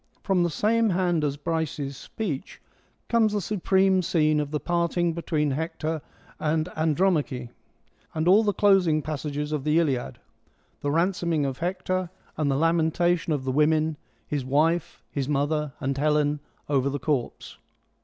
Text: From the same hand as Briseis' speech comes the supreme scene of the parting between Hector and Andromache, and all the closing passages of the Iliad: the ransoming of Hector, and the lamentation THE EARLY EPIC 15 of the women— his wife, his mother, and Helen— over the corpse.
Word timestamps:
From 0.23 0.41
the 0.41 0.49
same 0.49 0.89
hand 0.89 1.23
as 1.23 1.37
Briseis' 1.37 1.95
speech 2.09 2.59
comes 3.07 3.33
the 3.33 3.39
supreme 3.39 4.01
scene 4.01 4.39
of 4.39 4.49
the 4.49 4.59
parting 4.59 5.13
between 5.13 5.51
Hector 5.51 6.01
and 6.39 6.67
Andromache, 6.75 7.49
and 8.15 8.27
all 8.27 8.41
the 8.43 8.51
closing 8.51 9.03
passages 9.03 9.51
of 9.51 9.63
the 9.63 9.77
Iliad: 9.77 10.17
the 10.81 10.89
ransoming 10.89 11.45
of 11.45 11.59
Hector, 11.59 12.09
and 12.35 12.49
the 12.49 12.55
lamentation 12.55 13.29
THE 13.29 13.35
EARLY 13.37 13.41
EPIC 13.41 13.41
15 13.41 13.41
of 13.41 13.45
the 13.45 13.51
women— 13.55 13.97
his 14.37 14.43
wife, 14.43 15.03
his 15.11 15.29
mother, 15.29 15.73
and 15.79 15.95
Helen— 15.95 16.39
over 16.67 16.89
the 16.89 16.97
corpse. 16.97 17.59